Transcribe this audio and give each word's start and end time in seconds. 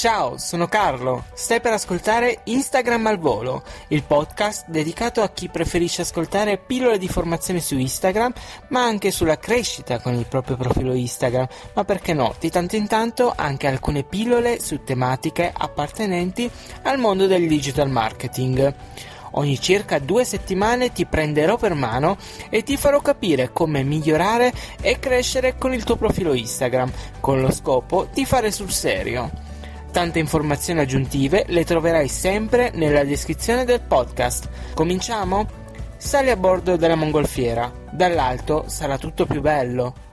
Ciao, 0.00 0.38
sono 0.38 0.66
Carlo. 0.66 1.24
Stai 1.34 1.60
per 1.60 1.74
ascoltare 1.74 2.40
Instagram 2.44 3.06
al 3.06 3.18
volo, 3.18 3.62
il 3.88 4.02
podcast 4.02 4.66
dedicato 4.68 5.20
a 5.20 5.28
chi 5.28 5.50
preferisce 5.50 6.00
ascoltare 6.00 6.56
pillole 6.56 6.96
di 6.96 7.06
formazione 7.06 7.60
su 7.60 7.76
Instagram, 7.76 8.32
ma 8.68 8.82
anche 8.82 9.10
sulla 9.10 9.36
crescita 9.36 10.00
con 10.00 10.14
il 10.14 10.24
proprio 10.24 10.56
profilo 10.56 10.94
Instagram, 10.94 11.46
ma 11.74 11.84
perché 11.84 12.14
no, 12.14 12.34
di 12.40 12.48
tanto 12.48 12.76
in 12.76 12.86
tanto 12.86 13.30
anche 13.36 13.66
alcune 13.66 14.02
pillole 14.02 14.58
su 14.58 14.82
tematiche 14.84 15.52
appartenenti 15.54 16.50
al 16.84 16.96
mondo 16.96 17.26
del 17.26 17.46
digital 17.46 17.90
marketing. 17.90 18.74
Ogni 19.32 19.60
circa 19.60 19.98
due 19.98 20.24
settimane 20.24 20.92
ti 20.92 21.04
prenderò 21.04 21.58
per 21.58 21.74
mano 21.74 22.16
e 22.48 22.62
ti 22.62 22.78
farò 22.78 23.02
capire 23.02 23.52
come 23.52 23.82
migliorare 23.82 24.50
e 24.80 24.98
crescere 24.98 25.58
con 25.58 25.74
il 25.74 25.84
tuo 25.84 25.96
profilo 25.96 26.32
Instagram, 26.32 26.90
con 27.20 27.42
lo 27.42 27.52
scopo 27.52 28.08
di 28.10 28.24
fare 28.24 28.50
sul 28.50 28.70
serio. 28.70 29.49
Tante 29.92 30.20
informazioni 30.20 30.78
aggiuntive 30.80 31.44
le 31.48 31.64
troverai 31.64 32.06
sempre 32.06 32.70
nella 32.74 33.02
descrizione 33.02 33.64
del 33.64 33.80
podcast. 33.80 34.48
Cominciamo? 34.72 35.48
Sali 35.96 36.30
a 36.30 36.36
bordo 36.36 36.76
della 36.76 36.94
mongolfiera. 36.94 37.70
Dall'alto 37.90 38.64
sarà 38.68 38.98
tutto 38.98 39.26
più 39.26 39.40
bello. 39.40 40.08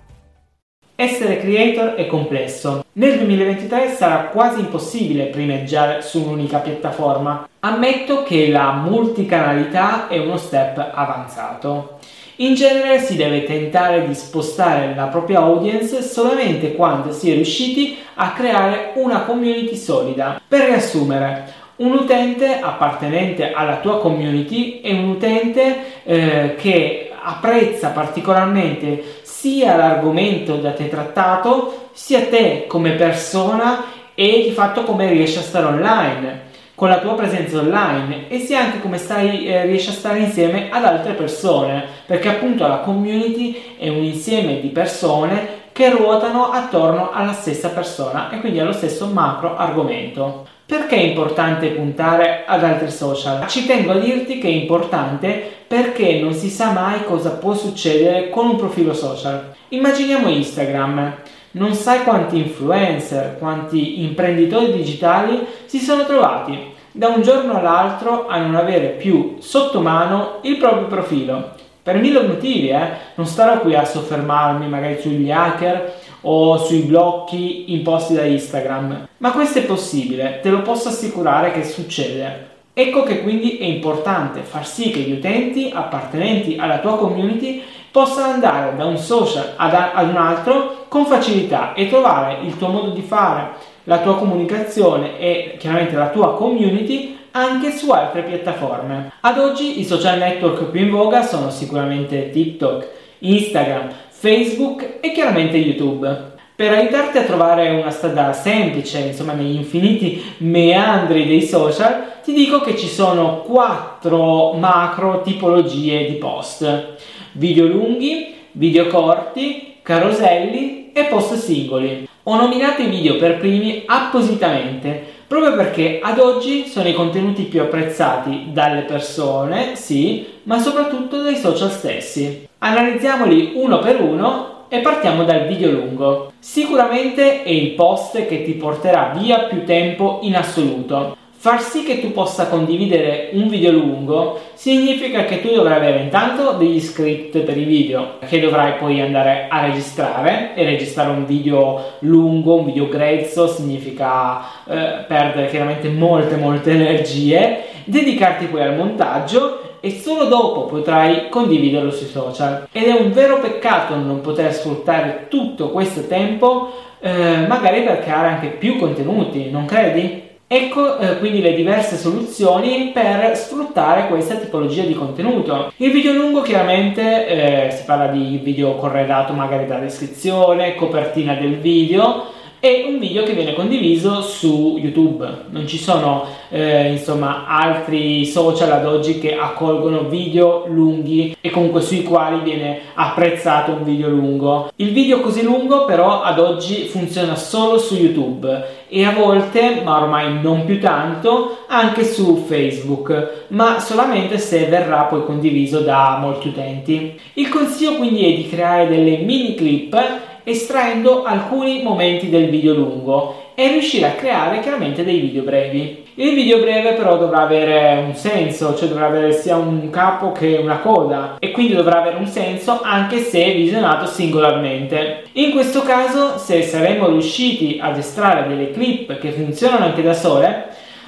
Essere 0.95 1.37
creator 1.37 1.93
è 1.93 2.07
complesso. 2.07 2.83
Nel 2.93 3.19
2023 3.19 3.93
sarà 3.95 4.29
quasi 4.29 4.61
impossibile 4.61 5.27
primeggiare 5.27 6.01
su 6.01 6.23
un'unica 6.23 6.57
piattaforma. 6.57 7.47
Ammetto 7.59 8.23
che 8.23 8.49
la 8.49 8.71
multicanalità 8.71 10.07
è 10.07 10.17
uno 10.17 10.37
step 10.37 10.89
avanzato. 10.91 11.99
In 12.39 12.53
genere 12.53 12.99
si 12.99 13.15
deve 13.15 13.45
tentare 13.45 14.07
di 14.07 14.13
spostare 14.13 14.93
la 14.93 15.05
propria 15.05 15.39
audience 15.39 16.03
solamente 16.03 16.75
quando 16.75 17.11
si 17.11 17.31
è 17.31 17.33
riusciti 17.33 17.97
a 18.13 18.33
creare 18.33 18.91
una 18.93 19.21
community 19.21 19.75
solida. 19.75 20.39
Per 20.47 20.65
riassumere, 20.65 21.51
un 21.77 21.93
utente 21.93 22.59
appartenente 22.59 23.51
alla 23.53 23.77
tua 23.77 23.97
community 23.97 24.81
è 24.81 24.91
un 24.91 25.09
utente 25.09 26.03
eh, 26.03 26.55
che 26.59 27.11
apprezza 27.19 27.89
particolarmente 27.89 29.21
sia 29.23 29.75
l'argomento 29.75 30.57
da 30.57 30.73
te 30.73 30.89
trattato, 30.89 31.89
sia 31.93 32.27
te 32.27 32.65
come 32.67 32.91
persona 32.91 33.85
e 34.13 34.43
di 34.43 34.51
fatto 34.51 34.83
come 34.83 35.09
riesci 35.09 35.39
a 35.39 35.41
stare 35.41 35.65
online 35.65 36.46
con 36.77 36.89
la 36.89 36.99
tua 36.99 37.15
presenza 37.15 37.57
online 37.57 38.29
e 38.29 38.37
sia 38.37 38.59
anche 38.59 38.79
come 38.79 38.99
stai, 38.99 39.47
eh, 39.47 39.65
riesci 39.65 39.89
a 39.89 39.93
stare 39.93 40.19
insieme 40.19 40.67
ad 40.69 40.85
altre 40.85 41.13
persone, 41.13 41.83
perché 42.05 42.29
appunto 42.29 42.67
la 42.67 42.81
community 42.81 43.75
è 43.79 43.89
un 43.89 44.03
insieme 44.03 44.59
di 44.59 44.67
persone 44.67 45.65
che 45.71 45.89
ruotano 45.89 46.51
attorno 46.51 47.09
alla 47.11 47.33
stessa 47.33 47.69
persona 47.69 48.29
e 48.29 48.39
quindi 48.41 48.59
allo 48.59 48.73
stesso 48.73 49.07
macro 49.07 49.57
argomento. 49.57 50.45
Perché 50.67 50.97
è 50.97 51.01
importante 51.01 51.69
puntare 51.69 52.43
ad 52.45 52.63
altri 52.63 52.91
social? 52.91 53.47
Ci 53.47 53.65
tengo 53.65 53.93
a 53.93 53.97
dirti 53.97 54.37
che 54.37 54.47
è 54.47 54.51
importante 54.51 55.51
perché 55.67 56.19
non 56.19 56.33
si 56.33 56.49
sa 56.49 56.73
mai 56.73 57.03
cosa 57.05 57.31
può 57.31 57.55
succedere 57.55 58.29
con 58.29 58.49
un 58.49 58.55
profilo 58.55 58.93
social. 58.93 59.55
Immaginiamo 59.69 60.29
Instagram 60.29 61.15
non 61.57 61.73
sai 61.73 62.03
quanti 62.03 62.37
influencer, 62.37 63.37
quanti 63.37 64.03
imprenditori 64.03 64.71
digitali 64.71 65.45
si 65.65 65.79
sono 65.79 66.05
trovati 66.05 66.75
da 66.91 67.09
un 67.09 67.21
giorno 67.21 67.57
all'altro 67.57 68.27
a 68.27 68.37
non 68.39 68.55
avere 68.55 68.89
più 68.89 69.35
sotto 69.39 69.81
mano 69.81 70.39
il 70.41 70.57
proprio 70.57 70.87
profilo. 70.87 71.51
Per 71.83 71.95
mille 71.97 72.21
motivi, 72.21 72.69
eh? 72.69 72.89
non 73.15 73.25
starò 73.25 73.59
qui 73.59 73.75
a 73.75 73.85
soffermarmi 73.85 74.67
magari 74.67 74.99
sugli 74.99 75.31
hacker 75.31 75.93
o 76.21 76.57
sui 76.57 76.79
blocchi 76.79 77.73
imposti 77.73 78.13
da 78.13 78.23
Instagram, 78.23 79.07
ma 79.17 79.31
questo 79.31 79.59
è 79.59 79.63
possibile, 79.63 80.39
te 80.41 80.49
lo 80.49 80.61
posso 80.61 80.89
assicurare 80.89 81.51
che 81.51 81.63
succede. 81.63 82.55
Ecco 82.73 83.03
che 83.03 83.21
quindi 83.21 83.57
è 83.57 83.63
importante 83.63 84.41
far 84.41 84.67
sì 84.67 84.91
che 84.91 84.99
gli 84.99 85.13
utenti 85.13 85.71
appartenenti 85.73 86.57
alla 86.59 86.79
tua 86.79 86.97
community 86.97 87.63
possano 87.91 88.33
andare 88.33 88.75
da 88.75 88.85
un 88.85 88.97
social 88.97 89.53
ad, 89.55 89.73
ad 89.73 90.09
un 90.09 90.17
altro 90.17 90.76
con 90.87 91.05
facilità 91.05 91.73
e 91.73 91.87
trovare 91.89 92.39
il 92.43 92.57
tuo 92.57 92.67
modo 92.69 92.91
di 92.91 93.01
fare, 93.01 93.49
la 93.83 93.99
tua 93.99 94.17
comunicazione 94.17 95.19
e 95.19 95.55
chiaramente 95.57 95.95
la 95.95 96.09
tua 96.09 96.35
community 96.35 97.17
anche 97.31 97.71
su 97.71 97.89
altre 97.91 98.23
piattaforme. 98.23 99.11
Ad 99.21 99.37
oggi 99.37 99.79
i 99.79 99.85
social 99.85 100.17
network 100.17 100.65
più 100.65 100.81
in 100.81 100.89
voga 100.89 101.21
sono 101.21 101.49
sicuramente 101.49 102.29
TikTok, 102.31 102.87
Instagram, 103.19 103.89
Facebook 104.09 104.97
e 105.01 105.11
chiaramente 105.11 105.57
YouTube. 105.57 106.35
Per 106.55 106.71
aiutarti 106.71 107.19
a 107.19 107.23
trovare 107.23 107.69
una 107.69 107.91
strada 107.91 108.33
semplice, 108.33 108.99
insomma, 108.99 109.33
negli 109.33 109.55
infiniti 109.55 110.23
meandri 110.37 111.27
dei 111.27 111.43
social, 111.43 112.15
ti 112.23 112.33
dico 112.33 112.61
che 112.61 112.75
ci 112.75 112.87
sono 112.87 113.41
quattro 113.41 114.53
macro 114.53 115.21
tipologie 115.21 116.07
di 116.07 116.15
post 116.15 116.95
video 117.33 117.67
lunghi, 117.67 118.33
video 118.53 118.87
corti, 118.87 119.66
caroselli 119.87 120.91
e 120.91 121.05
post 121.05 121.35
singoli. 121.35 122.09
Ho 122.23 122.35
nominato 122.35 122.81
i 122.81 122.87
video 122.87 123.15
per 123.15 123.37
primi 123.37 123.83
appositamente 123.85 125.15
proprio 125.25 125.55
perché 125.55 125.99
ad 126.01 126.19
oggi 126.19 126.67
sono 126.67 126.89
i 126.89 126.93
contenuti 126.93 127.43
più 127.43 127.61
apprezzati 127.61 128.47
dalle 128.51 128.81
persone, 128.81 129.77
sì, 129.77 130.25
ma 130.43 130.59
soprattutto 130.59 131.21
dai 131.21 131.37
social 131.37 131.71
stessi. 131.71 132.49
Analizziamoli 132.57 133.53
uno 133.55 133.79
per 133.79 134.01
uno 134.01 134.65
e 134.67 134.79
partiamo 134.79 135.23
dal 135.23 135.47
video 135.47 135.71
lungo. 135.71 136.33
Sicuramente 136.37 137.43
è 137.43 137.49
il 137.49 137.71
post 137.71 138.25
che 138.25 138.43
ti 138.43 138.53
porterà 138.53 139.13
via 139.17 139.43
più 139.43 139.63
tempo 139.63 140.19
in 140.23 140.35
assoluto 140.35 141.16
Far 141.39 141.61
sì 141.61 141.83
che 141.83 142.01
tu 142.01 142.11
possa 142.13 142.47
condividere 142.47 143.29
un 143.33 143.47
video 143.47 143.71
lungo 143.71 144.39
significa 144.55 145.23
che 145.25 145.39
tu 145.39 145.53
dovrai 145.53 145.77
avere 145.77 145.99
intanto 145.99 146.53
degli 146.53 146.81
script 146.81 147.37
per 147.41 147.55
i 147.55 147.63
video 147.63 148.17
che 148.27 148.39
dovrai 148.39 148.73
poi 148.79 149.01
andare 149.01 149.45
a 149.47 149.61
registrare 149.61 150.55
e 150.55 150.63
registrare 150.63 151.11
un 151.11 151.27
video 151.27 151.93
lungo, 151.99 152.55
un 152.55 152.65
video 152.65 152.89
grezzo 152.89 153.45
significa 153.47 154.39
eh, 154.65 155.05
perdere 155.07 155.47
chiaramente 155.49 155.89
molte 155.89 156.37
molte 156.37 156.71
energie, 156.71 157.65
dedicarti 157.83 158.45
poi 158.45 158.63
al 158.63 158.75
montaggio 158.75 159.77
e 159.79 159.91
solo 159.91 160.25
dopo 160.25 160.65
potrai 160.65 161.29
condividerlo 161.29 161.91
sui 161.91 162.07
social. 162.07 162.67
Ed 162.71 162.85
è 162.85 162.99
un 162.99 163.11
vero 163.11 163.39
peccato 163.39 163.93
non 163.93 164.21
poter 164.21 164.51
sfruttare 164.51 165.27
tutto 165.29 165.69
questo 165.69 166.07
tempo 166.07 166.71
eh, 166.99 167.45
magari 167.47 167.83
per 167.83 167.99
creare 167.99 168.27
anche 168.29 168.47
più 168.47 168.77
contenuti, 168.77 169.51
non 169.51 169.65
credi? 169.65 170.26
Ecco 170.49 170.97
eh, 170.97 171.17
quindi 171.17 171.41
le 171.41 171.53
diverse 171.53 171.97
soluzioni 171.97 172.91
per 172.93 173.35
sfruttare 173.35 174.07
questa 174.07 174.35
tipologia 174.35 174.83
di 174.83 174.93
contenuto. 174.93 175.73
Il 175.75 175.91
video 175.91 176.13
lungo 176.13 176.41
chiaramente 176.41 177.27
eh, 177.67 177.71
si 177.71 177.83
parla 177.83 178.07
di 178.07 178.39
video 178.41 178.75
corredato 178.75 179.33
magari 179.33 179.65
da 179.65 179.77
descrizione, 179.77 180.75
copertina 180.75 181.33
del 181.33 181.57
video 181.57 182.35
e 182.59 182.85
un 182.87 182.97
video 182.97 183.23
che 183.23 183.33
viene 183.33 183.53
condiviso 183.53 184.21
su 184.21 184.77
YouTube. 184.79 185.45
Non 185.49 185.67
ci 185.67 185.77
sono 185.77 186.25
eh, 186.49 186.91
insomma 186.91 187.45
altri 187.47 188.25
social 188.25 188.71
ad 188.71 188.85
oggi 188.85 189.19
che 189.19 189.35
accolgono 189.35 190.03
video 190.03 190.65
lunghi 190.67 191.35
e 191.39 191.49
comunque 191.51 191.81
sui 191.81 192.03
quali 192.03 192.39
viene 192.41 192.79
apprezzato 192.95 193.73
un 193.73 193.83
video 193.83 194.09
lungo. 194.09 194.71
Il 194.77 194.91
video 194.91 195.19
così 195.19 195.43
lungo 195.43 195.85
però 195.85 196.21
ad 196.21 196.39
oggi 196.39 196.85
funziona 196.85 197.35
solo 197.35 197.77
su 197.77 197.95
YouTube 197.95 198.85
e 198.89 199.05
a 199.05 199.11
volte, 199.11 199.81
ma 199.83 200.01
ormai 200.01 200.41
non 200.41 200.65
più 200.65 200.79
tanto, 200.79 201.65
anche 201.67 202.05
su 202.05 202.43
Facebook, 202.47 203.45
ma 203.49 203.79
solamente 203.79 204.37
se 204.37 204.65
verrà 204.65 205.03
poi 205.03 205.25
condiviso 205.25 205.79
da 205.79 206.17
molti 206.19 206.47
utenti. 206.47 207.19
Il 207.33 207.49
consiglio 207.49 207.95
quindi 207.97 208.33
è 208.33 208.35
di 208.35 208.47
creare 208.47 208.87
delle 208.87 209.17
mini 209.17 209.55
clip 209.55 210.35
estraendo 210.47 211.23
alcuni 211.23 211.83
momenti 211.83 212.29
del 212.29 212.47
video 212.47 212.73
lungo 212.73 213.51
è 213.53 213.67
riuscire 213.67 214.05
a 214.05 214.11
creare 214.11 214.61
chiaramente 214.61 215.03
dei 215.03 215.19
video 215.19 215.43
brevi. 215.43 216.05
Il 216.13 216.35
video 216.35 216.59
breve 216.59 216.93
però 216.93 217.17
dovrà 217.17 217.41
avere 217.41 218.01
un 218.07 218.15
senso, 218.15 218.73
cioè 218.73 218.87
dovrà 218.87 219.07
avere 219.07 219.33
sia 219.33 219.57
un 219.57 219.89
capo 219.89 220.31
che 220.31 220.57
una 220.61 220.77
coda 220.77 221.35
e 221.39 221.51
quindi 221.51 221.73
dovrà 221.73 221.99
avere 221.99 222.15
un 222.15 222.27
senso 222.27 222.79
anche 222.81 223.19
se 223.19 223.51
visionato 223.51 224.05
singolarmente. 224.05 225.25
In 225.33 225.51
questo 225.51 225.81
caso, 225.81 226.37
se 226.37 226.61
saremo 226.61 227.09
riusciti 227.09 227.79
ad 227.81 227.97
estrarre 227.97 228.47
delle 228.47 228.71
clip 228.71 229.19
che 229.19 229.31
funzionano 229.31 229.83
anche 229.83 230.01
da 230.01 230.13
sole, 230.13 230.67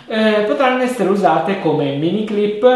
eh, 0.10 0.44
potranno 0.48 0.84
essere 0.84 1.08
usate 1.08 1.62
come 1.62 1.96
mini 1.96 2.26
clip 2.26 2.68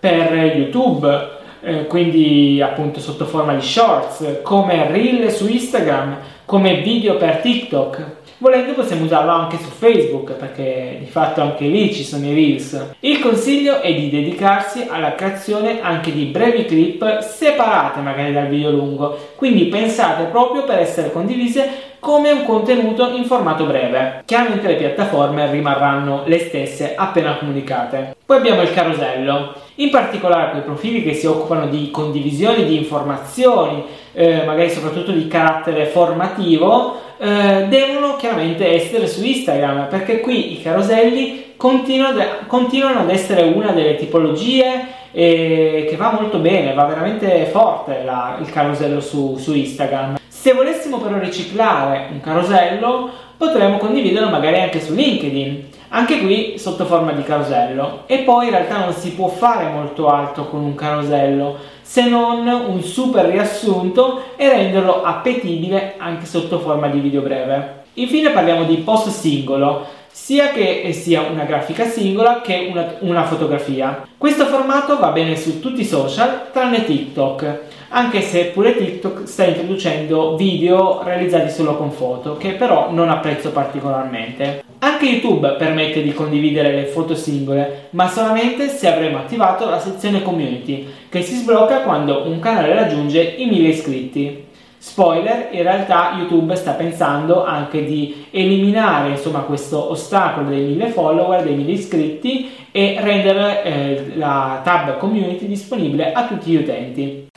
per 0.00 0.32
YouTube, 0.32 1.37
eh, 1.60 1.86
quindi 1.86 2.60
appunto 2.62 3.00
sotto 3.00 3.26
forma 3.26 3.54
di 3.54 3.62
shorts, 3.62 4.40
come 4.42 4.90
reel 4.90 5.30
su 5.30 5.48
Instagram, 5.48 6.16
come 6.44 6.80
video 6.80 7.16
per 7.16 7.38
TikTok. 7.38 8.16
Volendo 8.40 8.72
possiamo 8.72 9.04
usarlo 9.04 9.32
anche 9.32 9.58
su 9.58 9.68
Facebook 9.68 10.34
perché 10.34 10.98
di 11.00 11.06
fatto 11.06 11.40
anche 11.40 11.66
lì 11.66 11.92
ci 11.92 12.04
sono 12.04 12.24
i 12.24 12.34
reels. 12.34 12.90
Il 13.00 13.18
consiglio 13.18 13.80
è 13.80 13.92
di 13.92 14.08
dedicarsi 14.10 14.86
alla 14.88 15.16
creazione 15.16 15.80
anche 15.82 16.12
di 16.12 16.26
brevi 16.26 16.64
clip 16.64 17.18
separate 17.18 17.98
magari 17.98 18.32
dal 18.32 18.46
video 18.46 18.70
lungo, 18.70 19.18
quindi 19.34 19.64
pensate 19.64 20.24
proprio 20.26 20.62
per 20.62 20.78
essere 20.78 21.10
condivise 21.10 21.68
come 21.98 22.30
un 22.30 22.44
contenuto 22.44 23.10
in 23.12 23.24
formato 23.24 23.64
breve. 23.64 24.22
Chiaramente 24.24 24.68
le 24.68 24.76
piattaforme 24.76 25.50
rimarranno 25.50 26.22
le 26.26 26.38
stesse 26.38 26.94
appena 26.94 27.38
comunicate. 27.38 28.14
Poi 28.24 28.36
abbiamo 28.36 28.62
il 28.62 28.72
carosello, 28.72 29.54
in 29.80 29.90
particolare 29.90 30.50
quei 30.50 30.62
profili 30.62 31.02
che 31.02 31.14
si 31.14 31.26
occupano 31.26 31.66
di 31.66 31.90
condivisione 31.90 32.64
di 32.64 32.76
informazioni, 32.76 33.84
eh, 34.12 34.42
magari 34.44 34.70
soprattutto 34.70 35.12
di 35.12 35.28
carattere 35.28 35.86
formativo, 35.86 36.96
eh, 37.18 37.66
devono 37.68 38.16
chiaramente 38.16 38.66
essere 38.66 39.06
su 39.06 39.24
Instagram 39.24 39.88
perché 39.88 40.20
qui 40.20 40.52
i 40.52 40.62
caroselli 40.62 41.54
continuano, 41.56 42.22
continuano 42.46 43.00
ad 43.00 43.10
essere 43.10 43.42
una 43.42 43.72
delle 43.72 43.96
tipologie 43.96 44.86
eh, 45.12 45.86
che 45.88 45.96
va 45.96 46.12
molto 46.12 46.38
bene, 46.38 46.74
va 46.74 46.84
veramente 46.84 47.46
forte 47.46 48.02
la, 48.04 48.38
il 48.40 48.50
carosello 48.50 49.00
su, 49.00 49.36
su 49.36 49.54
Instagram. 49.54 50.18
Se 50.26 50.52
volessimo 50.52 50.98
però 50.98 51.18
riciclare 51.18 52.08
un 52.10 52.20
carosello, 52.20 53.10
potremmo 53.36 53.78
condividerlo 53.78 54.28
magari 54.28 54.60
anche 54.60 54.80
su 54.80 54.94
LinkedIn, 54.94 55.67
anche 55.88 56.20
qui 56.20 56.58
sotto 56.58 56.84
forma 56.84 57.12
di 57.12 57.22
carosello. 57.22 58.02
E 58.06 58.18
poi 58.18 58.46
in 58.46 58.50
realtà 58.52 58.78
non 58.78 58.92
si 58.92 59.12
può 59.12 59.28
fare 59.28 59.70
molto 59.70 60.08
altro 60.08 60.48
con 60.48 60.60
un 60.60 60.74
carosello, 60.74 61.56
se 61.82 62.08
non 62.08 62.46
un 62.46 62.82
super 62.82 63.26
riassunto 63.26 64.22
e 64.36 64.48
renderlo 64.48 65.02
appetibile 65.02 65.94
anche 65.98 66.26
sotto 66.26 66.58
forma 66.58 66.88
di 66.88 67.00
video 67.00 67.22
breve. 67.22 67.84
Infine 67.94 68.30
parliamo 68.30 68.64
di 68.64 68.76
post 68.76 69.08
singolo, 69.08 69.86
sia 70.10 70.50
che 70.50 70.92
sia 70.92 71.22
una 71.22 71.44
grafica 71.44 71.84
singola 71.84 72.40
che 72.40 72.68
una, 72.70 72.94
una 73.00 73.24
fotografia. 73.24 74.06
Questo 74.16 74.46
formato 74.46 74.98
va 74.98 75.10
bene 75.10 75.36
su 75.36 75.60
tutti 75.60 75.80
i 75.80 75.86
social 75.86 76.50
tranne 76.52 76.84
TikTok 76.84 77.66
anche 77.90 78.20
se 78.20 78.46
pure 78.46 78.76
TikTok 78.76 79.26
sta 79.26 79.44
introducendo 79.44 80.36
video 80.36 81.02
realizzati 81.02 81.50
solo 81.50 81.76
con 81.76 81.90
foto, 81.90 82.36
che 82.36 82.52
però 82.52 82.90
non 82.90 83.08
apprezzo 83.08 83.50
particolarmente. 83.50 84.67
Anche 84.80 85.06
YouTube 85.06 85.56
permette 85.58 86.02
di 86.02 86.12
condividere 86.12 86.72
le 86.72 86.84
foto 86.84 87.16
singole, 87.16 87.88
ma 87.90 88.06
solamente 88.06 88.68
se 88.68 88.92
avremo 88.92 89.18
attivato 89.18 89.68
la 89.68 89.80
sezione 89.80 90.22
community, 90.22 90.86
che 91.08 91.22
si 91.22 91.34
sblocca 91.34 91.80
quando 91.80 92.28
un 92.28 92.38
canale 92.38 92.74
raggiunge 92.74 93.20
i 93.20 93.46
1000 93.46 93.68
iscritti. 93.68 94.46
Spoiler, 94.78 95.48
in 95.50 95.64
realtà 95.64 96.14
YouTube 96.16 96.54
sta 96.54 96.72
pensando 96.72 97.44
anche 97.44 97.84
di 97.84 98.26
eliminare 98.30 99.10
insomma, 99.10 99.40
questo 99.40 99.90
ostacolo 99.90 100.48
dei 100.48 100.62
1000 100.62 100.88
follower, 100.90 101.42
dei 101.42 101.56
1000 101.56 101.72
iscritti 101.72 102.48
e 102.70 102.98
rendere 103.00 103.64
eh, 103.64 104.12
la 104.14 104.60
tab 104.62 104.96
community 104.98 105.48
disponibile 105.48 106.12
a 106.12 106.28
tutti 106.28 106.50
gli 106.50 106.56
utenti. 106.56 107.27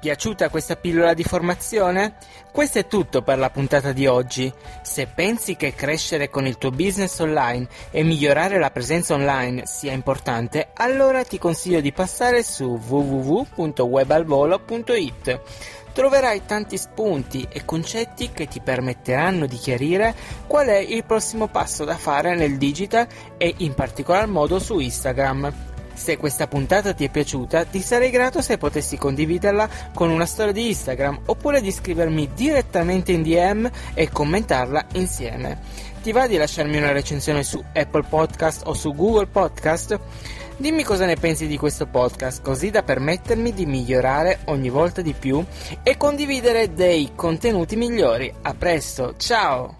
Piaciuta 0.00 0.48
questa 0.48 0.76
pillola 0.76 1.12
di 1.12 1.24
formazione? 1.24 2.14
Questo 2.50 2.78
è 2.78 2.86
tutto 2.86 3.20
per 3.20 3.36
la 3.36 3.50
puntata 3.50 3.92
di 3.92 4.06
oggi. 4.06 4.50
Se 4.80 5.06
pensi 5.06 5.56
che 5.56 5.74
crescere 5.74 6.30
con 6.30 6.46
il 6.46 6.56
tuo 6.56 6.70
business 6.70 7.18
online 7.18 7.68
e 7.90 8.02
migliorare 8.02 8.58
la 8.58 8.70
presenza 8.70 9.12
online 9.12 9.66
sia 9.66 9.92
importante, 9.92 10.70
allora 10.72 11.22
ti 11.22 11.36
consiglio 11.36 11.82
di 11.82 11.92
passare 11.92 12.42
su 12.42 12.80
www.webalvolo.it. 12.82 15.40
Troverai 15.92 16.46
tanti 16.46 16.78
spunti 16.78 17.46
e 17.52 17.66
concetti 17.66 18.30
che 18.32 18.46
ti 18.46 18.60
permetteranno 18.60 19.44
di 19.44 19.58
chiarire 19.58 20.14
qual 20.46 20.68
è 20.68 20.78
il 20.78 21.04
prossimo 21.04 21.48
passo 21.48 21.84
da 21.84 21.98
fare 21.98 22.34
nel 22.34 22.56
digital 22.56 23.06
e 23.36 23.52
in 23.58 23.74
particolar 23.74 24.26
modo 24.28 24.58
su 24.58 24.78
Instagram. 24.78 25.68
Se 26.00 26.16
questa 26.16 26.46
puntata 26.46 26.94
ti 26.94 27.04
è 27.04 27.10
piaciuta, 27.10 27.66
ti 27.66 27.82
sarei 27.82 28.08
grato 28.08 28.40
se 28.40 28.56
potessi 28.56 28.96
condividerla 28.96 29.68
con 29.92 30.08
una 30.08 30.24
storia 30.24 30.50
di 30.50 30.68
Instagram 30.68 31.20
oppure 31.26 31.60
di 31.60 31.70
scrivermi 31.70 32.30
direttamente 32.34 33.12
in 33.12 33.22
DM 33.22 33.68
e 33.92 34.08
commentarla 34.08 34.86
insieme. 34.94 35.60
Ti 36.02 36.10
va 36.12 36.26
di 36.26 36.38
lasciarmi 36.38 36.78
una 36.78 36.92
recensione 36.92 37.42
su 37.42 37.62
Apple 37.74 38.04
Podcast 38.08 38.62
o 38.64 38.72
su 38.72 38.94
Google 38.94 39.26
Podcast? 39.26 40.00
Dimmi 40.56 40.84
cosa 40.84 41.04
ne 41.04 41.16
pensi 41.16 41.46
di 41.46 41.58
questo 41.58 41.86
podcast, 41.86 42.40
così 42.40 42.70
da 42.70 42.82
permettermi 42.82 43.52
di 43.52 43.66
migliorare 43.66 44.38
ogni 44.46 44.70
volta 44.70 45.02
di 45.02 45.12
più 45.12 45.44
e 45.82 45.98
condividere 45.98 46.72
dei 46.72 47.10
contenuti 47.14 47.76
migliori. 47.76 48.32
A 48.40 48.54
presto, 48.54 49.16
ciao! 49.18 49.79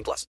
18 0.01 0.03
plus. 0.03 0.27